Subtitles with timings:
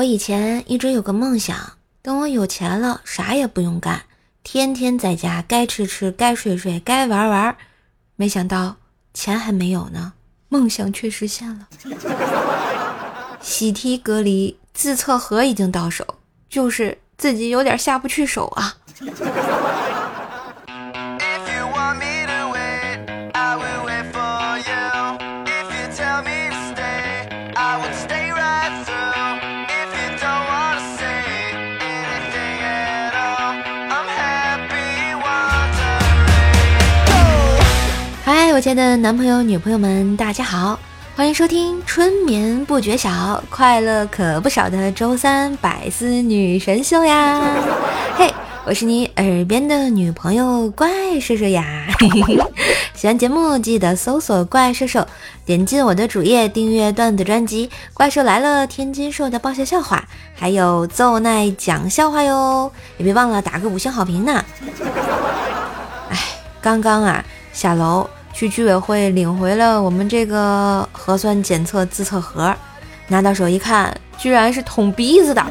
[0.00, 4.04] 我以前一直有个梦想，等我有钱了，啥也不用干，
[4.42, 7.54] 天天在家，该吃吃，该睡睡，该玩玩。
[8.16, 8.76] 没想到
[9.12, 10.14] 钱还没有呢，
[10.48, 11.68] 梦想却实现了。
[13.42, 16.06] 喜提隔离自测盒已经到手，
[16.48, 18.74] 就是自己有点下不去手啊。
[38.60, 40.78] 我亲爱的男朋友、女朋友们，大家好，
[41.16, 47.40] 欢迎收听春眠不觉晓，快乐可不少的周三百思女神秀呀！
[48.18, 48.30] 嘿，
[48.66, 51.86] 我是你耳边的女朋友怪兽兽呀！
[52.92, 55.06] 喜欢节目记得搜索怪兽兽，
[55.46, 60.04] 点进我的主页订阅段子专辑《怪兽来了》，天津兽的爆笑笑话，
[60.34, 64.44] 还有奏奈讲笑话哟，也别忘了打个五星好评呢！
[66.10, 66.18] 哎，
[66.60, 68.06] 刚刚啊下楼。
[68.40, 72.56] 去居委会领回了我们这个核酸检测自测盒，
[73.08, 75.44] 拿到手一看，居然是捅鼻子的。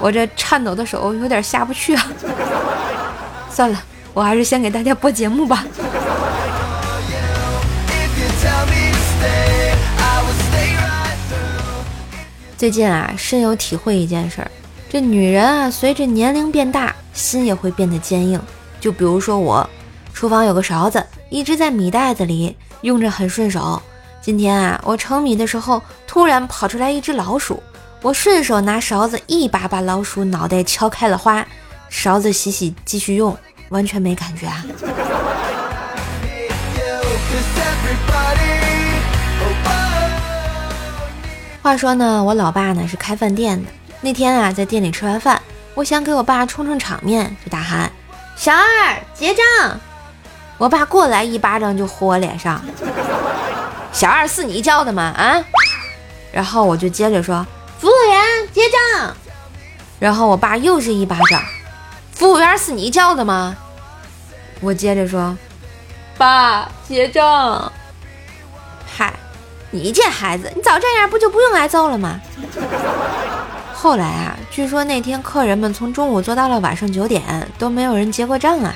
[0.00, 2.08] 我这颤抖的手有点下不去啊。
[3.48, 3.80] 算了，
[4.12, 5.64] 我还是先给大家播节目吧。
[12.58, 14.50] 最近啊，深有体会一件事儿，
[14.90, 18.40] 这女人啊，随着年龄变大，心也会变得坚硬。
[18.80, 19.70] 就比如说我，
[20.14, 21.04] 厨房有个勺子。
[21.28, 23.82] 一直在米袋子里用着很顺手。
[24.22, 27.60] 今天啊，我盛米的时候，突然跑出来一只老鼠，
[28.00, 31.44] 我顺手拿勺子一把把老鼠脑袋敲开了花，
[31.88, 33.36] 勺子洗洗继续用，
[33.70, 34.64] 完全没感觉啊。
[41.60, 43.68] 话说呢，我老爸呢是开饭店的，
[44.00, 45.42] 那天啊在店里吃完饭，
[45.74, 47.90] 我想给我爸充充场面，就大喊
[48.36, 49.44] ：“小二结账。”
[50.64, 52.58] 我爸过来一巴掌就呼我脸上，
[53.92, 55.02] 小二是你叫的吗？
[55.14, 55.44] 啊！
[56.32, 57.46] 然后我就接着说，
[57.78, 59.14] 服务员结账。
[59.98, 61.42] 然后我爸又是一巴掌，
[62.14, 63.54] 服务员是你叫的吗？
[64.62, 65.36] 我接着说，
[66.16, 67.70] 爸结账。
[68.86, 69.12] 嗨，
[69.70, 72.18] 你这孩子，你早这样不就不用挨揍了吗？
[73.74, 78.74] 后来啊，据说那天客人们从中午坐到了晚上九点，都没有人结过账啊。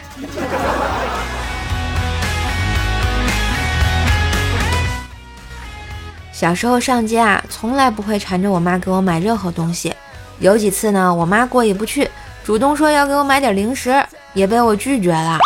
[6.39, 9.93] 小时候上街啊，从来不会缠着我妈给我买任何东西。
[10.39, 12.09] 有几次呢，我妈过意不去，
[12.45, 14.01] 主动说要给我买点零食，
[14.35, 15.37] 也被我拒绝了。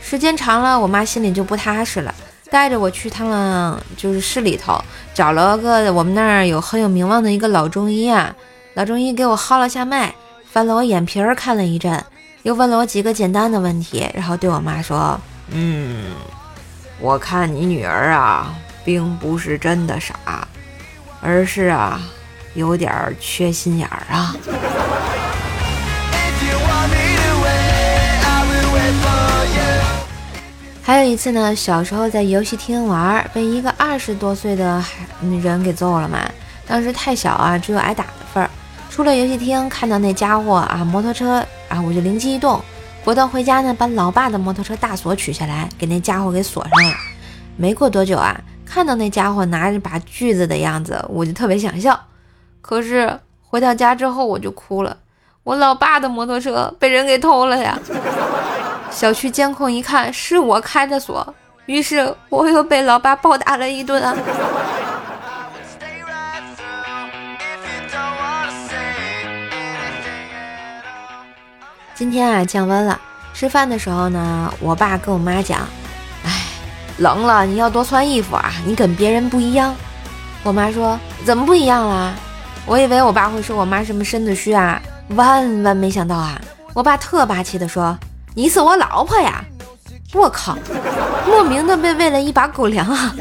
[0.00, 2.14] 时间长了，我妈心里就不踏实了，
[2.50, 4.82] 带着我去趟了就是市里头，
[5.12, 8.34] 找了个我们那儿有很有名望的一个老中医啊。
[8.72, 10.14] 老中医给我号了下脉，
[10.50, 12.02] 翻了我眼皮儿看了一阵，
[12.44, 15.20] 又问了我几个简单的问题，然后对我妈说
[15.52, 16.06] ：“嗯，
[16.98, 18.54] 我看你女儿啊。”
[18.88, 20.14] 并不是真的傻，
[21.20, 22.00] 而是啊，
[22.54, 24.34] 有点缺心眼儿啊。
[30.82, 34.82] 还有一次呢，小时候在游戏厅玩，被一个二十多岁的
[35.42, 36.20] 人给揍了嘛。
[36.66, 38.48] 当时太小啊，只有挨打的份儿。
[38.88, 42.58] 出了游戏厅，看到那家伙啊，摩托车啊，我就灵机一动，
[43.04, 46.94] 回到回家呢，把老爸的摩托车大锁取下来，给那家伙给锁上了。
[47.58, 48.34] 没过多久啊。
[48.78, 51.98] 看到那家伙拿着把锯子的样子，我就特别想笑。
[52.60, 54.96] 可是回到家之后，我就哭了。
[55.42, 57.76] 我老爸的摩托车被人给偷了呀！
[58.88, 61.34] 小区监控一看，是我开的锁，
[61.66, 64.16] 于是我又被老爸暴打了一顿啊！
[71.96, 73.00] 今天啊，降温了，
[73.34, 75.66] 吃饭的时候呢，我爸跟我妈讲。
[76.98, 78.52] 冷了，你要多穿衣服啊！
[78.66, 79.74] 你跟别人不一样。
[80.42, 82.14] 我妈说：“怎么不一样啦？”
[82.66, 84.80] 我以为我爸会说我妈什么身子虚啊，
[85.10, 86.40] 万万没想到啊！
[86.74, 87.96] 我爸特霸气的说
[88.34, 89.44] ：“你是我老婆呀！”
[90.14, 90.56] 我靠，
[91.26, 93.14] 莫名的被喂了一把狗粮啊！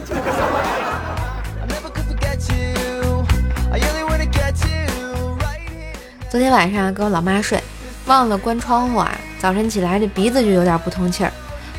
[6.29, 7.63] 昨天晚上跟我老妈睡，
[8.05, 11.31] 忘了关窗户啊，早晨起来这鼻子就有点不通气儿。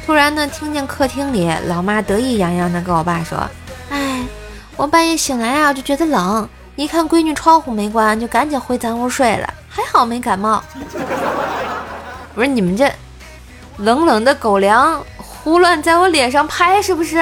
[0.09, 3.39] 突然呢，听见客厅里老妈得意洋洋的跟我爸说
[3.93, 4.25] ：“哎，
[4.75, 10.65] 我半夜醒来啊，就觉得冷，一看闺女窗户没关，就赶紧回咱屋睡了，还好没感冒。
[12.35, 12.91] ”不是你们这
[13.77, 17.19] 冷冷的狗粮胡乱在我脸上拍是不是？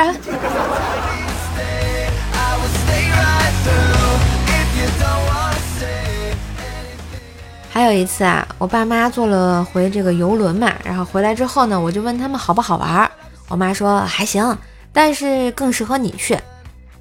[7.86, 13.10] 有一次啊，我爸妈坐了回这个游轮嘛，然后回来之后呢，我就问他们好不好玩，
[13.48, 14.56] 我妈说还行，
[14.92, 16.38] 但是更适合你去。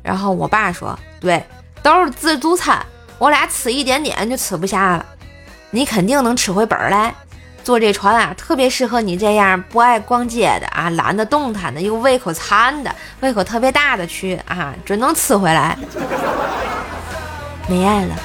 [0.02, 1.44] 然后我爸说，对，
[1.82, 2.86] 都是自助餐，
[3.18, 5.06] 我俩吃一点点就吃不下了，
[5.72, 7.14] 你肯定能吃回本来。
[7.64, 15.76] 坐这船啊，特别适合你这样不爱逛街的啊，懒得动弹的，又胃口馋的，胃口特别大的去啊，准能吃回来。
[17.68, 18.16] 没爱了。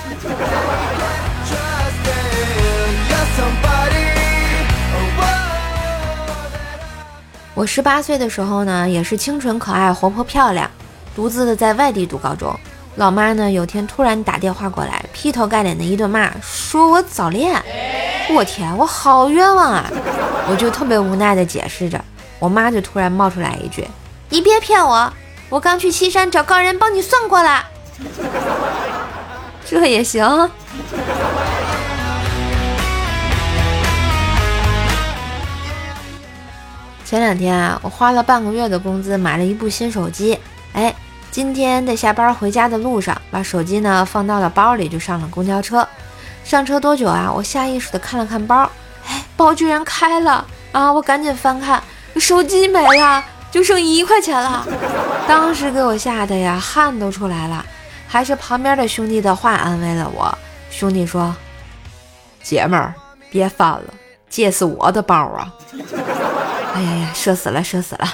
[7.54, 10.70] 我十八岁的时候呢，也是清纯可爱、活泼漂亮，
[11.14, 12.58] 独自的在外地读高中。
[12.96, 17.62] 老妈呢，有天突然打电话过来，劈头盖脸的一顿骂，说我早恋。
[18.32, 19.90] 我天，我好冤枉啊！
[20.48, 22.02] 我就特别无奈的解释着，
[22.38, 23.86] 我妈就突然冒出来一句
[24.30, 25.12] ：“你别骗我，
[25.50, 27.64] 我刚去西山找高人帮你算过了。
[29.68, 30.50] ”这也行。
[37.10, 40.38] 前两天啊，我花了半个月的工资买了一部新手机。
[40.74, 40.94] 哎，
[41.32, 45.84] 今天在下班回家的路上，把手机呢放到了包里，就上了公交车。
[46.44, 47.28] 上车多久啊？
[47.34, 48.70] 我下意识的看了看包，
[49.08, 50.92] 哎，包居然开了啊！
[50.92, 51.82] 我赶紧翻看，
[52.14, 54.64] 手机没了，就剩一块钱了。
[55.26, 57.66] 当时给我吓得呀，汗都出来了。
[58.06, 60.32] 还是旁边的兄弟的话安慰了我。
[60.70, 61.34] 兄弟说
[62.40, 62.94] ：“姐们儿，
[63.32, 63.94] 别翻了，
[64.30, 65.52] 这是我的包啊。”
[66.74, 68.08] 哎呀呀，社死了，社死了！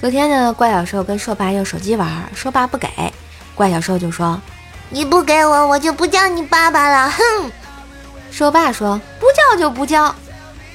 [0.00, 2.88] 昨天呢，怪小兽跟兽爸要手机玩，兽爸不给，
[3.54, 4.40] 怪小兽就说
[4.90, 7.50] ：“你不给我，我就不叫你爸爸了。”哼！
[8.30, 10.14] 兽爸说：“不叫就不叫。”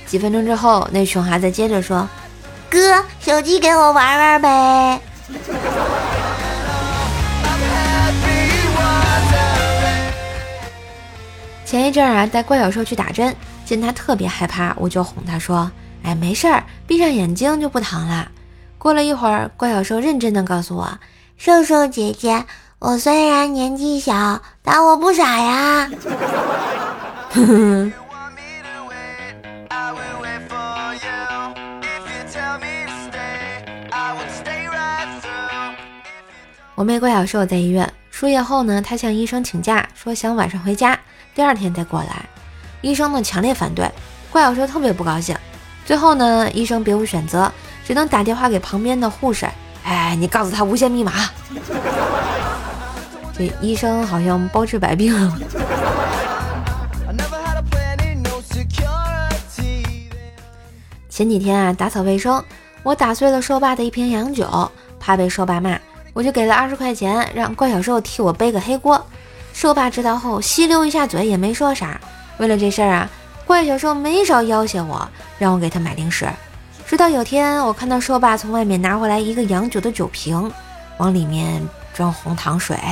[0.07, 2.09] 几分钟之后，那熊孩子接着说
[2.69, 4.99] ：“哥，手机给我玩玩呗。”
[11.71, 13.33] 前一阵儿啊，带怪小兽去打针，
[13.63, 15.71] 见他特别害怕，我就哄他说
[16.03, 18.29] ：“哎，没事儿，闭上眼睛就不疼了。”
[18.77, 20.99] 过了一会儿，怪小兽认真的告诉我
[21.39, 22.43] ：“瘦瘦姐姐，
[22.79, 25.89] 我虽然年纪小，但我不傻呀。
[36.75, 40.99] ”我妹怪小兽在医院输液后呢，她向医生请假，说想晚上回家。
[41.33, 42.25] 第二天再过来，
[42.81, 43.89] 医生呢强烈反对，
[44.29, 45.35] 怪小兽特别不高兴。
[45.85, 47.51] 最后呢，医生别无选择，
[47.85, 49.47] 只能打电话给旁边的护士，
[49.83, 51.13] 哎，你告诉他无线密码。
[53.33, 55.31] 这医生好像包治百病。
[61.09, 62.43] 前几天啊，打扫卫生，
[62.83, 64.69] 我打碎了兽爸的一瓶洋酒，
[64.99, 65.77] 怕被兽爸骂，
[66.13, 69.05] 我就给了二十块钱，让怪小兽替我背个黑锅。
[69.53, 71.99] 兽爸知道后，吸溜一下嘴，也没说啥。
[72.37, 73.09] 为了这事儿啊，
[73.45, 75.07] 怪小兽没少要挟我，
[75.37, 76.27] 让我给他买零食。
[76.87, 80.51] 直到有天，我看到兽爸从外面拿回来一个洋酒的酒瓶，
[80.97, 81.61] 往里面
[81.93, 82.75] 装红糖水。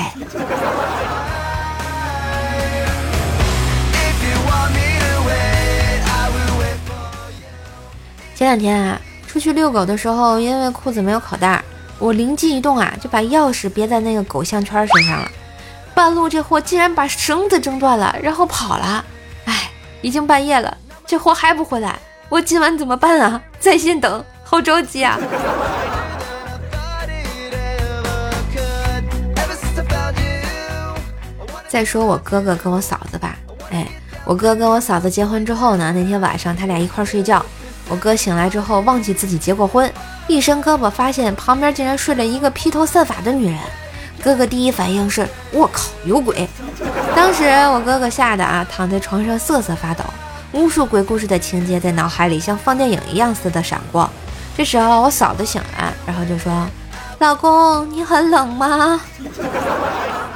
[8.35, 11.62] 前两天啊，出去遛狗的时候，因为裤子没有口袋，
[11.97, 15.29] 我灵机一动啊，就把钥匙别在那个狗项圈身上了。
[16.00, 19.03] 半路这货竟然把绳子挣断了，然后跑了。
[19.44, 19.70] 哎，
[20.01, 23.41] 已经半夜了，这货还不回来，我今晚怎么办啊？
[23.60, 25.20] 在线等，好着急啊！
[31.68, 33.36] 再说我哥哥跟我嫂子吧，
[33.70, 33.86] 哎，
[34.24, 37.46] 我哥跟我嫂子结婚之后呢，那天晚上他俩一块睡觉，
[37.89, 39.91] 我哥醒来之后忘记自己结过婚，
[40.27, 43.60] 一伸胳膊发现旁边竟然睡了一个披头散发的女人。
[44.21, 46.47] 哥哥第一反应是：我靠，有鬼！
[47.15, 50.03] 当时我哥哥吓得啊，躺在床上瑟瑟发抖，
[50.51, 54.09] 无数鬼故事的情节在脑海里像放电影一样似的闪过。
[54.57, 56.67] 这时候我嫂子醒了，然后就说
[57.19, 58.99] ：“老公，你很冷吗？”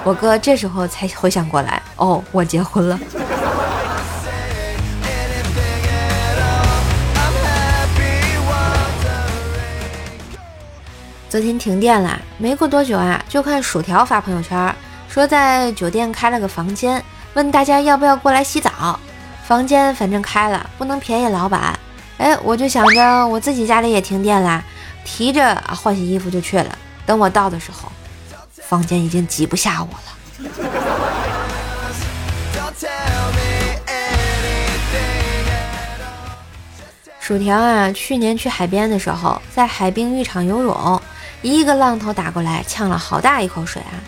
[0.05, 2.97] 我哥这时候才回想过来，哦，我结婚了。
[11.33, 14.75] 昨天停电了，没过多久啊，就看薯条发朋友圈，
[15.09, 18.99] 说在酒店开了个房间，问大家要不要过来洗澡。
[19.43, 21.73] 房间反正开了，不能便宜老板。
[22.19, 24.63] 哎，我就想着我自己家里也停电啦，
[25.03, 26.77] 提着啊换洗衣服就去了。
[27.03, 27.91] 等我到的时候，
[28.61, 30.13] 房间已经挤不下我了。
[37.19, 41.01] 薯条啊，去年去海边的时候，在海滨浴场游泳。
[41.51, 43.99] 一个浪头打过来，呛了好大一口水啊！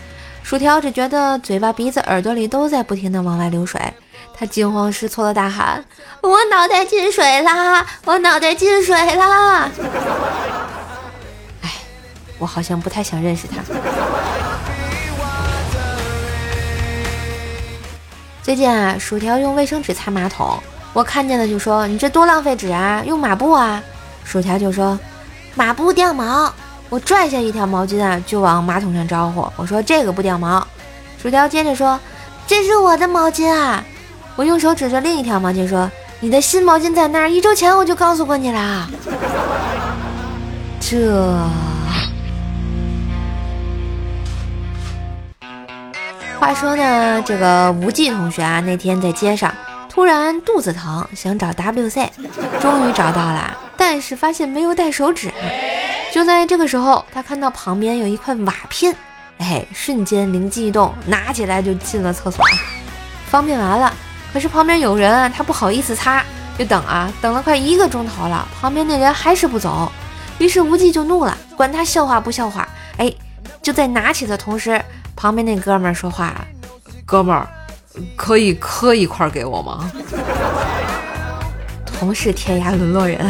[0.42, 3.82] 薯条只觉得嘴巴、鼻子、耳朵里都在不停的往外流水，
[4.34, 5.84] 他惊慌失措的大喊
[6.22, 7.86] ：“我脑袋进水啦！
[8.06, 9.70] 我脑袋进水啦！”
[11.64, 11.72] 哎，
[12.38, 13.58] 我好像不太想认识他。
[18.44, 20.62] 最近啊，薯条用卫生纸擦马桶，
[20.94, 23.84] 我看见了就说：“你这多浪费纸啊，用抹布啊！”
[24.24, 25.00] 薯条就说
[25.56, 26.54] ：“抹布掉毛。”
[26.96, 29.46] 我拽下一条毛巾啊，就往马桶上招呼。
[29.58, 30.66] 我说：“这个不掉毛。”
[31.22, 32.00] 薯条接着说
[32.48, 33.84] ：“这是我的毛巾啊！”
[34.38, 38.88] 我用手指着另一条毛巾说：“你的新毛巾在那儿，一周前我就告诉过你啦。”
[40.80, 41.38] 这
[46.40, 49.54] 话说呢，这个无忌同学啊，那天在街上
[49.90, 52.08] 突然肚子疼，想找 WC，
[52.62, 55.30] 终于找到了，但是发现没有带手纸。
[56.16, 58.96] 就在这个时候，他看到旁边有一块瓦片，
[59.38, 62.42] 哎，瞬间灵机一动，拿起来就进了厕所，
[63.28, 63.94] 方便完了。
[64.32, 66.24] 可是旁边有人，他不好意思擦，
[66.58, 69.92] 就等啊，等了快一个钟头了，旁边那人还是不走。
[70.38, 73.14] 于是无忌就怒了，管他笑话不笑话，哎，
[73.62, 74.82] 就在拿起的同时，
[75.18, 76.34] 旁边那哥们儿说话
[77.06, 77.46] ：“哥们儿，
[78.16, 79.92] 可以磕一块给我吗？”
[82.00, 83.30] 同是天涯沦落人。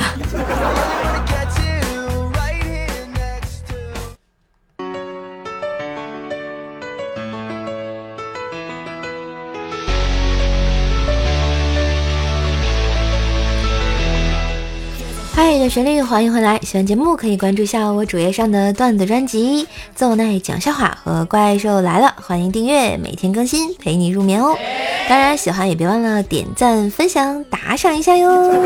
[15.65, 16.59] 的旋律，欢迎回来！
[16.59, 19.63] 喜欢节目可以关注一下我主页上的段子专辑
[19.95, 24.55] 《奏奈讲笑话》和《怪兽来了》，欢迎订阅，每天更新，陪你入眠哦。
[25.09, 28.63] 当然，喜欢也别忘了点赞、分享、打赏一下哟。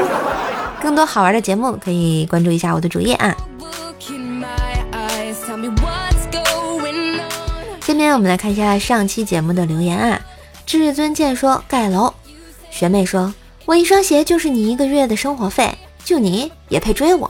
[0.81, 3.33] 更多好玩的节目可以关注一下我的主页啊。
[7.79, 10.19] 下面我们来看一下上期节目的留言啊。
[10.65, 12.13] 至尊剑说盖楼，
[12.69, 15.77] 学妹说我一双鞋就是你一个月的生活费。
[16.09, 17.29] 就你也配追我？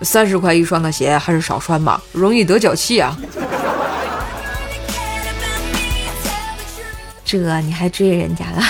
[0.00, 3.14] 三十块一双的鞋还是少穿吧，容易得脚气啊。
[7.26, 8.62] 这你还追人家了？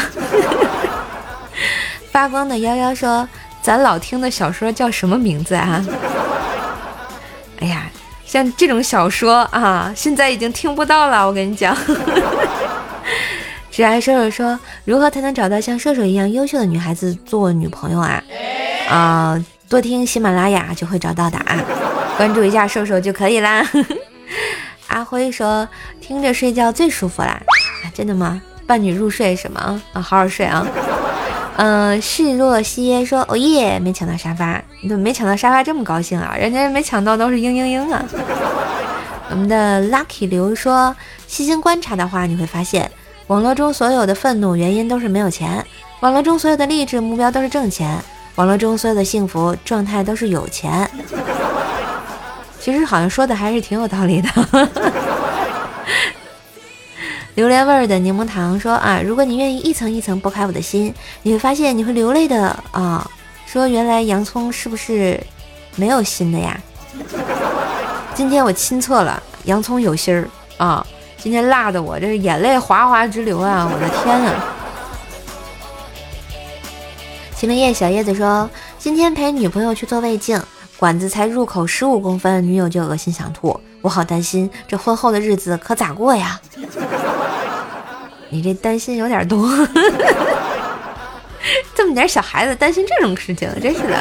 [2.10, 3.28] 发光的幺幺说
[3.62, 5.86] ：“咱老听的小说叫什么名字啊？”
[7.62, 7.88] 哎呀，
[8.26, 11.24] 像这种小说啊，现在已经听不到了。
[11.24, 11.76] 我跟你讲，
[13.70, 18.20] 只爱射手说：“如何才能找到像射手一样优秀的女孩子做女朋友啊？”
[18.88, 21.56] 啊，多听喜马拉雅就会找到的啊，
[22.16, 23.66] 关注一下瘦瘦就可以啦。
[24.88, 25.68] 阿辉说
[26.00, 27.40] 听着睡觉最舒服啦，
[27.92, 28.40] 真的吗？
[28.66, 29.82] 伴你入睡是吗？
[29.92, 30.66] 啊，好好睡啊。
[31.56, 36.36] 嗯，示若曦耶说哦耶，没抢到沙发，你怎么没抢到沙发这么高兴啊？
[36.38, 38.04] 人家没抢到都是嘤嘤嘤啊。
[39.30, 40.94] 我们的 Lucky 刘说，
[41.26, 42.90] 细心观察的话，你会发现
[43.26, 45.66] 网络中所有的愤怒原因都是没有钱，
[46.00, 47.98] 网络中所有的励志目标都是挣钱。
[48.36, 50.88] 网络中所有的幸福状态都是有钱，
[52.60, 54.28] 其实好像说的还是挺有道理的。
[57.34, 63.08] 榴莲味儿的柠檬糖说啊，如果你愿意一层一层剥开我的心，你会发现你会流泪的啊。
[63.46, 65.18] 说原来洋葱是不是
[65.76, 66.58] 没有心的呀？
[68.14, 70.28] 今天我亲测了，洋葱有心儿
[70.58, 70.86] 啊。
[71.18, 73.68] 今天辣的我这眼泪哗哗直流啊！
[73.72, 74.55] 我的天啊！
[77.38, 78.48] 清明夜，小叶子说
[78.80, 80.42] ：“今天陪女朋友去做胃镜，
[80.78, 86.40] 管子才入口十五公分，女友就恶心想吐，我好担心，这婚后的日子可咋过呀？”
[88.30, 89.46] 你这担心有点多，
[91.76, 93.98] 这么点小孩子担心这种事情，真是的。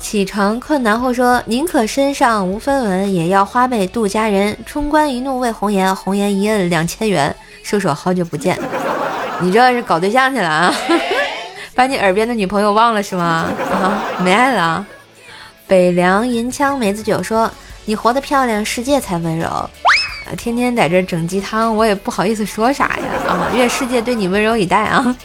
[0.00, 4.56] 起床困难后说：“宁可身上无分文，也要花呗度佳人。
[4.66, 7.34] 冲冠一怒为红颜，红颜一摁两千元。
[7.62, 8.58] 射手好久不见，
[9.40, 10.74] 你这是搞对象去了啊？”
[11.74, 13.50] 把你耳边的女朋友忘了是吗？
[13.72, 14.86] 啊，没爱了。
[15.66, 17.50] 北凉银枪梅子酒说
[17.84, 19.48] ：“你活得漂亮，世界才温柔。”
[20.24, 23.04] 啊，天天在这整鸡汤，我也不好意思说啥呀。
[23.28, 25.16] 啊，愿世界对你温柔以待啊。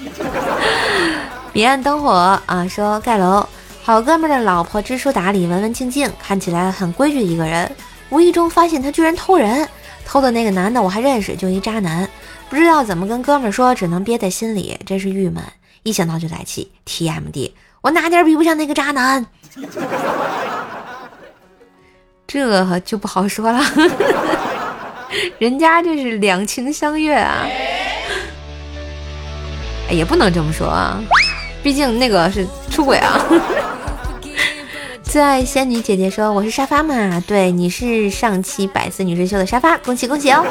[1.53, 3.47] 彼岸灯火啊，说盖楼
[3.83, 7.71] 好哥们的老婆知书达理，文文静静，看起来很规矩一个人。
[8.09, 9.67] 无意中发现他居然偷人，
[10.05, 12.09] 偷的那个男的我还认识，就一渣男，
[12.49, 15.43] 不知道怎么跟哥们说，只能憋在心里，真是郁闷。
[15.83, 19.25] 一想到就来气，TMD，我哪点比不上那个渣男？
[22.27, 23.59] 这就不好说了，
[25.39, 27.48] 人家这是两情相悦啊，
[29.89, 31.01] 也不能这么说啊，
[31.63, 33.19] 毕竟那个是出轨啊。
[35.01, 40.45] 最爱仙女姐姐说：“我是沙发嘛，对，你是上期百思女神秀的沙发，恭喜恭喜哦！”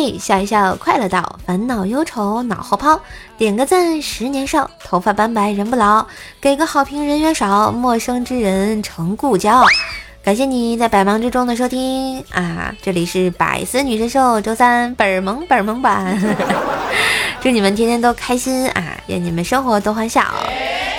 [0.00, 3.00] 嘿，笑一笑，快乐到，烦恼忧愁脑后抛，
[3.36, 6.06] 点个赞，十年少，头发斑白人不老，
[6.40, 9.64] 给个好评人缘少，陌生之人成故交。
[10.22, 12.72] 感谢你在百忙之中的收听啊！
[12.80, 16.16] 这里是百思女神秀周三本萌本萌版，
[17.42, 18.96] 祝你们天天都开心啊！
[19.08, 20.22] 愿你们生活多欢笑。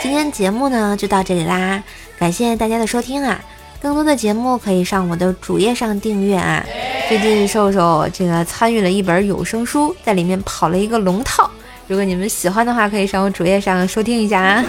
[0.02, 1.82] 今天节目呢就到这里啦，
[2.20, 3.40] 感谢大家的收听啊！
[3.82, 6.66] 更多的节目可以上我的主页上订阅啊！
[7.10, 11.50] 最近瘦瘦这个参与了一本有声书，在里面跑了一个龙套，
[11.88, 14.64] 如果你们喜欢的话，可以上我主页上收听一下啊！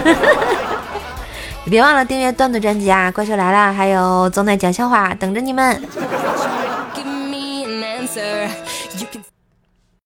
[1.69, 3.11] 别忘了订阅段子专辑啊！
[3.11, 5.83] 怪兽来了，还有总奶讲笑话等着你们。